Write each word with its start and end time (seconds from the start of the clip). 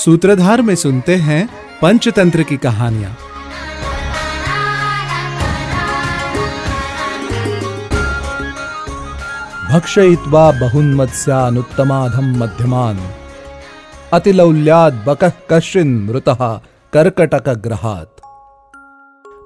सूत्रधार 0.00 0.62
में 0.62 0.74
सुनते 0.74 1.14
हैं 1.16 1.48
पंचतंत्र 1.82 2.42
की 2.42 2.56
कहानियाँ। 2.56 3.16
भक्षयित्वा 9.70 10.52
बहुन्मत्स्यानुत्तमाधम 10.52 12.24
मध्यमान। 12.44 12.96
बकः 15.06 15.32
कश्चिन 15.50 16.04
मृतः 16.04 16.60
कर्कटक 16.92 17.48
ग्रहात 17.48 18.16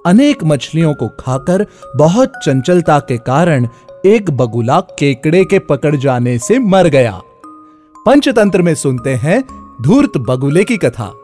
अनेक 0.06 0.44
मछलियों 0.44 0.94
को 0.94 1.08
खाकर 1.08 1.66
बहुत 1.96 2.32
चंचलता 2.44 2.98
के 2.98 3.18
कारण 3.18 3.68
एक 4.06 4.30
बगुला 4.30 4.80
केकड़े 4.80 5.44
के 5.44 5.58
पकड़ 5.58 5.96
जाने 5.96 6.38
से 6.38 6.58
मर 6.58 6.88
गया। 6.88 7.20
पंचतंत्र 8.06 8.62
में 8.62 8.74
सुनते 8.74 9.14
हैं 9.14 9.63
धूर्त 9.80 10.16
बगुले 10.16 10.64
की 10.64 10.76
कथा। 10.76 11.14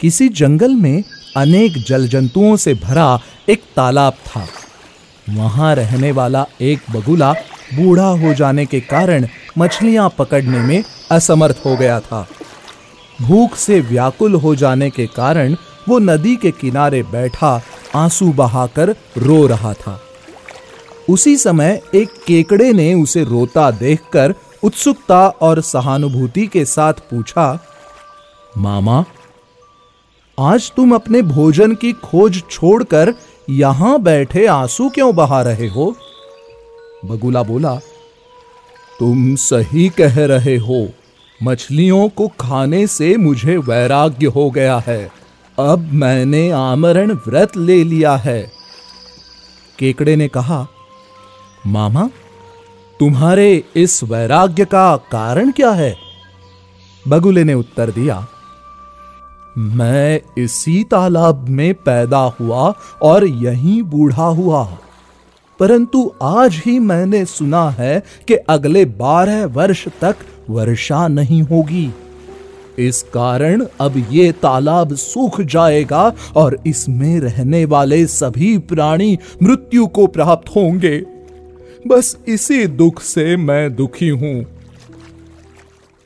किसी 0.00 0.28
जंगल 0.28 0.74
में 0.74 1.04
अनेक 1.36 1.84
जल 1.86 2.08
जंतुओं 2.08 2.56
से 2.56 2.74
भरा 2.74 3.20
एक 3.48 3.62
तालाब 3.76 4.12
था। 4.12 4.46
वहाँ 5.30 5.74
रहने 5.74 6.12
वाला 6.12 6.46
एक 6.60 6.78
बगुला 6.90 7.32
बूढ़ा 7.74 8.06
हो 8.06 8.34
जाने 8.34 8.66
के 8.66 8.80
कारण 8.80 9.26
मछलियाँ 9.58 10.14
पकड़ने 10.18 10.58
में 10.58 10.84
असमर्थ 11.10 11.62
हो 11.66 11.76
गया 11.76 12.00
था। 12.00 12.28
भूख 13.22 13.56
से 13.56 13.80
व्याकुल 13.80 14.34
हो 14.34 14.54
जाने 14.54 14.90
के 14.90 15.06
कारण 15.06 15.56
वो 15.88 15.98
नदी 15.98 16.36
के 16.36 16.50
किनारे 16.50 17.02
बैठा 17.02 17.62
आँसू 17.94 18.32
बहाकर 18.32 18.96
रो 19.18 19.46
रहा 19.46 19.72
था। 19.72 20.00
उसी 21.10 21.36
समय 21.36 21.82
एक 21.94 22.08
केकड़े 22.26 22.72
ने 22.72 22.94
उसे 22.94 23.24
रोता 23.24 23.70
देखकर 23.70 24.34
उत्सुकता 24.64 25.28
और 25.28 25.60
सहानुभूति 25.60 26.46
के 26.46 26.64
साथ 26.64 26.92
पूछा, 26.92 27.58
मामा, 28.58 29.04
आज 30.38 30.72
तुम 30.72 30.94
अपने 30.94 31.22
भोजन 31.22 31.74
की 31.74 31.92
खोज 31.92 32.42
छोड़कर 32.50 33.14
यहाँ 33.50 33.98
बैठे 34.02 34.46
आँसू 34.46 34.88
क्यों 34.88 35.14
बहा 35.14 35.42
रहे 35.42 35.68
हो? 35.68 35.96
बगुला 37.04 37.42
बोला, 37.42 37.74
तुम 38.98 39.34
सही 39.36 39.88
कह 39.88 40.26
रहे 40.26 40.56
हो। 40.56 40.88
मछलियों 41.42 42.08
को 42.08 42.28
खाने 42.40 42.86
से 42.86 43.16
मुझे 43.16 43.56
वैराग्य 43.56 44.26
हो 44.26 44.50
गया 44.50 44.78
है। 44.78 45.10
अब 45.58 45.92
मैंने 45.92 46.50
आमरण 46.50 47.12
व्रत 47.12 47.56
ले 47.56 47.84
लिया 47.84 48.16
है। 48.16 48.50
केकड़े 49.78 50.16
ने 50.16 50.28
कहा, 50.28 50.66
मामा 51.66 52.08
तुम्हारे 53.02 53.64
इस 53.76 54.02
वैराग्य 54.04 54.64
का 54.64 54.96
कारण 54.96 55.50
क्या 55.50 55.70
है? 55.70 55.96
बगुले 57.08 57.44
ने 57.44 57.54
उत्तर 57.54 57.90
दिया, 57.90 58.26
मैं 59.58 60.20
इसी 60.38 60.84
तालाब 60.84 61.48
में 61.48 61.74
पैदा 61.74 62.18
हुआ 62.40 62.74
और 63.02 63.26
यहीं 63.26 63.82
बूढ़ा 63.82 64.24
हुआ। 64.24 64.64
परंतु 65.60 66.12
आज 66.22 66.62
ही 66.66 66.78
मैंने 66.78 67.24
सुना 67.24 67.70
है 67.70 68.02
कि 68.28 68.34
अगले 68.34 68.84
बारह 68.84 69.46
वर्ष 69.46 69.88
तक 70.00 70.16
वर्षा 70.50 71.08
नहीं 71.08 71.42
होगी। 71.42 71.94
इस 72.78 73.02
कारण 73.02 73.66
अब 73.80 74.08
ये 74.10 74.32
तालाब 74.32 74.94
सूख 74.94 75.40
जाएगा 75.40 76.12
और 76.36 76.58
इसमें 76.66 77.20
रहने 77.20 77.64
वाले 77.64 78.06
सभी 78.06 78.58
प्राणी 78.58 79.18
मृत्यु 79.42 79.86
को 79.86 80.06
प्राप्त 80.06 80.48
होंगे। 80.48 81.11
बस 81.86 82.16
इसी 82.28 82.66
दुख 82.66 83.00
से 83.02 83.36
मैं 83.36 83.74
दुखी 83.76 84.08
हूँ। 84.08 84.42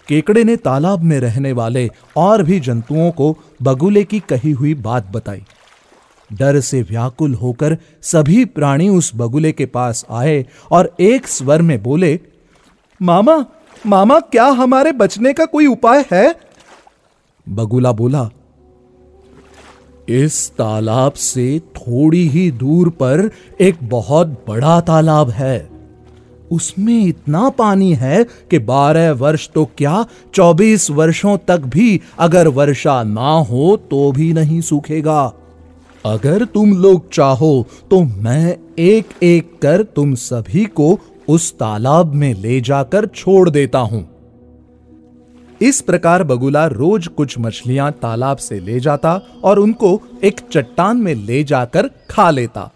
केकड़े 0.08 0.44
ने 0.44 0.56
तालाब 0.56 1.02
में 1.02 1.20
रहने 1.20 1.52
वाले 1.52 1.90
और 2.16 2.42
भी 2.42 2.60
जंतुओं 2.60 3.10
को 3.10 3.36
बगुले 3.62 4.04
की 4.04 4.20
कही 4.20 4.50
हुई 4.50 4.74
बात 4.74 5.10
बताई। 5.12 5.42
डर 6.32 6.60
से 6.60 6.82
व्याकुल 6.82 7.34
होकर 7.34 7.76
सभी 8.02 8.44
प्राणी 8.44 8.88
उस 8.88 9.10
बगुले 9.16 9.52
के 9.52 9.66
पास 9.66 10.04
आए 10.10 10.46
और 10.70 10.94
एक 11.00 11.26
स्वर 11.26 11.62
में 11.62 11.82
बोले, 11.82 12.20
मामा 13.02 13.44
मामा, 13.86 14.20
क्या 14.20 14.44
हमारे 14.44 14.92
बचने 14.92 15.32
का 15.32 15.44
कोई 15.44 15.66
उपाय 15.66 16.04
है? 16.12 16.34
बगुला 17.48 17.92
बोला, 17.92 18.30
इस 20.08 20.50
तालाब 20.50 21.12
से 21.12 21.58
थोड़ी 21.58 22.28
ही 22.28 22.50
दूर 22.50 22.88
पर 22.88 23.30
एक 23.60 23.76
बहुत 23.82 24.44
बड़ा 24.48 24.80
तालाब 24.80 25.30
है। 25.30 25.75
उसमें 26.52 27.04
इतना 27.04 27.48
पानी 27.50 27.92
है 27.94 28.22
कि 28.50 28.58
बारह 28.58 29.10
वर्ष 29.12 29.48
तो 29.48 29.64
क्या 29.78 30.04
चौबीस 30.34 30.90
वर्षों 30.90 31.36
तक 31.38 31.60
भी 31.66 32.00
अगर 32.18 32.48
वर्षा 32.48 33.02
ना 33.02 33.30
हो 33.50 33.76
तो 33.90 34.10
भी 34.12 34.32
नहीं 34.32 34.60
सूखेगा। 34.60 35.32
अगर 36.04 36.44
तुम 36.44 36.76
लोग 36.76 37.08
चाहो 37.10 37.66
तो 37.90 38.02
मैं 38.02 38.56
एक 38.78 39.08
एक 39.22 39.58
कर 39.62 39.82
तुम 39.82 40.14
सभी 40.14 40.64
को 40.64 40.98
उस 41.28 41.52
तालाब 41.52 42.14
में 42.14 42.32
ले 42.34 42.60
जाकर 42.60 43.06
छोड़ 43.06 43.48
देता 43.50 43.78
हूँ। 43.78 44.06
इस 45.60 45.80
प्रकार 45.80 46.22
बगुला 46.24 46.66
रोज 46.66 47.06
कुछ 47.06 47.38
मछलियाँ 47.38 47.90
तालाब 47.92 48.36
से 48.36 48.58
ले 48.60 48.80
जाता 48.80 49.20
और 49.44 49.58
उनको 49.58 50.00
एक 50.24 50.40
चट्टान 50.52 50.96
में 50.96 51.14
ले 51.14 51.42
जाकर 51.44 51.90
खा 52.10 52.30
लेता। 52.30 52.70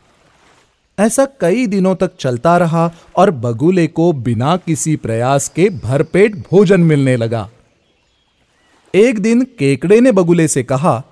ऐसा 1.00 1.26
कई 1.40 1.66
दिनों 1.66 1.94
तक 1.94 2.16
चलता 2.16 2.56
रहा 2.56 2.92
और 3.16 3.30
बगुले 3.30 3.86
को 3.86 4.12
बिना 4.12 4.56
किसी 4.56 4.96
प्रयास 4.96 5.48
के 5.48 5.68
भरपेट 5.70 6.36
भोजन 6.36 6.80
मिलने 6.80 7.16
लगा। 7.16 7.50
एक 8.94 9.18
दिन 9.18 9.42
केकड़े 9.42 10.00
ने 10.00 10.12
बगुले 10.12 10.48
से 10.48 10.62
कहा, 10.62 11.04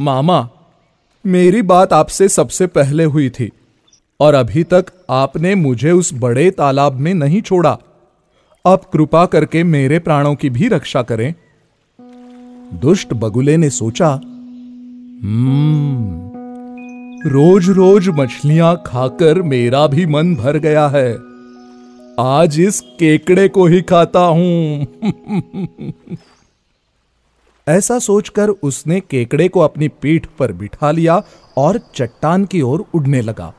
मामा, 0.00 0.48
मेरी 1.26 1.62
बात 1.62 1.92
आपसे 1.92 2.28
सबसे 2.28 2.66
पहले 2.66 3.04
हुई 3.04 3.30
थी 3.30 3.52
और 4.20 4.34
अभी 4.34 4.64
तक 4.64 4.86
आपने 5.10 5.54
मुझे 5.54 5.90
उस 5.90 6.10
बड़े 6.14 6.50
तालाब 6.50 6.92
में 6.92 7.14
नहीं 7.14 7.42
छोड़ा। 7.42 7.78
आप 8.66 8.84
कृपा 8.84 9.26
करके 9.26 9.64
मेरे 9.64 9.98
प्राणों 9.98 10.34
की 10.34 10.50
भी 10.50 10.68
रक्षा 10.68 11.02
करें। 11.02 11.34
दुष्ट 12.74 13.14
बगुले 13.14 13.56
ने 13.56 13.70
सोचा 13.70 14.08
हम्म 15.24 16.27
रोज 17.26 17.70
रोज 17.70 18.08
मछलियाँ 18.08 18.82
खाकर 18.86 19.42
मेरा 19.42 19.86
भी 19.86 20.06
मन 20.06 20.36
भर 20.36 20.58
गया 20.58 20.88
है। 20.88 21.18
आज 22.20 22.60
इस 22.60 22.80
केकड़े 22.80 23.48
को 23.48 23.66
ही 23.66 23.82
खाता 23.82 24.20
हूँ। 24.20 24.86
ऐसा 27.68 27.98
सोचकर 27.98 28.48
उसने 28.48 29.00
केकड़े 29.00 29.48
को 29.48 29.60
अपनी 29.60 29.88
पीठ 29.88 30.26
पर 30.38 30.52
बिठा 30.52 30.90
लिया 30.90 31.22
और 31.56 31.80
चट्टान 31.94 32.44
की 32.44 32.62
ओर 32.62 32.84
उड़ने 32.94 33.22
लगा। 33.22 33.54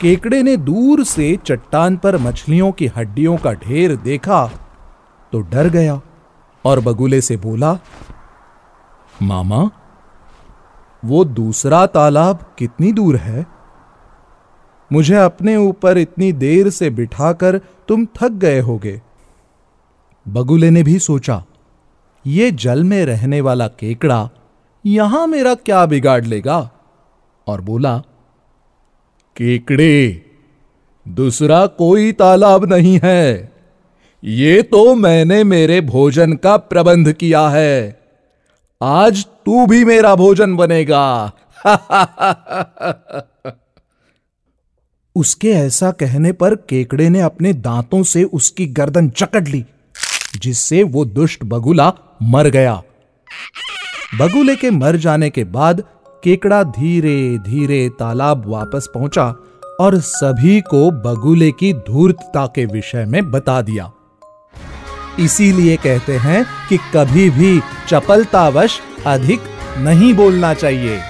केकड़े 0.00 0.42
ने 0.42 0.56
दूर 0.56 1.04
से 1.04 1.38
चट्टान 1.46 1.96
पर 1.96 2.18
मछलियों 2.18 2.72
की 2.72 2.86
हड्डियों 2.86 3.36
का 3.36 3.52
ढेर 3.52 3.96
देखा 3.96 4.50
तो 5.32 5.40
डर 5.40 5.68
गया 5.68 6.00
और 6.64 6.80
बगुले 6.80 7.20
से 7.20 7.36
बोला, 7.36 7.78
मामा 9.22 9.70
वो 11.04 11.24
दूसरा 11.24 11.86
तालाब 11.86 12.54
कितनी 12.58 12.92
दूर 12.92 13.16
है? 13.16 13.46
मुझे 14.92 15.16
अपने 15.16 15.56
ऊपर 15.56 15.98
इतनी 15.98 16.32
देर 16.32 16.70
से 16.70 16.90
बिठाकर 16.90 17.58
तुम 17.88 18.06
थक 18.06 18.28
गए 18.28 18.60
होगे। 18.60 19.02
बगुले 20.28 20.70
ने 20.70 20.82
भी 20.82 20.98
सोचा, 20.98 21.44
ये 22.26 22.50
जल 22.50 22.84
में 22.84 23.06
रहने 23.06 23.40
वाला 23.40 23.68
केकड़ा 23.68 24.30
यहाँ 24.86 25.26
मेरा 25.26 25.54
क्या 25.54 25.86
बिगाड़ 25.86 26.24
लेगा? 26.24 26.70
और 27.46 27.60
बोला, 27.60 27.98
केकड़े, 29.36 30.26
दूसरा 31.08 31.66
कोई 31.66 32.12
तालाब 32.12 32.64
नहीं 32.64 33.00
है। 33.04 33.52
ये 34.24 34.62
तो 34.62 34.94
मैंने 34.94 35.44
मेरे 35.44 35.80
भोजन 35.80 36.32
का 36.32 36.56
प्रबंध 36.56 37.12
किया 37.12 37.48
है। 37.48 37.99
आज 38.82 39.24
तू 39.46 39.66
भी 39.66 39.84
मेरा 39.84 40.14
भोजन 40.14 40.54
बनेगा। 40.56 41.32
उसके 45.16 45.50
ऐसा 45.50 45.90
कहने 45.90 46.32
पर 46.32 46.54
केकड़े 46.54 47.08
ने 47.08 47.20
अपने 47.20 47.52
दांतों 47.52 48.02
से 48.02 48.24
उसकी 48.24 48.66
गर्दन 48.66 49.08
चकट 49.10 49.48
ली, 49.48 49.64
जिससे 50.42 50.82
वो 50.82 51.04
दुष्ट 51.04 51.44
बगुला 51.44 51.92
मर 52.22 52.48
गया। 52.48 52.82
बगुले 54.18 54.56
के 54.56 54.70
मर 54.70 54.96
जाने 54.96 55.30
के 55.30 55.44
बाद 55.44 55.84
केकड़ा 56.24 56.62
धीरे 56.62 57.38
धीरे 57.38 57.88
तालाब 57.88 58.46
वापस 58.46 58.88
पहुँचा 58.94 59.28
और 59.80 60.00
सभी 60.00 60.60
को 60.60 60.90
बगुले 60.90 61.50
की 61.50 61.72
धूर्तता 61.72 62.46
के 62.46 62.64
विषय 62.66 63.04
में 63.04 63.30
बता 63.30 63.62
दिया। 63.62 63.92
इसीलिए 65.20 65.76
कहते 65.76 66.16
हैं 66.16 66.46
कि 66.68 66.78
कभी 66.94 67.30
भी 67.30 67.60
चपलतावश 67.88 68.80
अधिक 69.06 69.40
नहीं 69.78 70.14
बोलना 70.14 70.54
चाहिए। 70.54 71.00